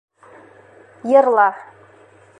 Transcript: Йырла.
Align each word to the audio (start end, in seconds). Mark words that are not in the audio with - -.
Йырла. 1.11 1.49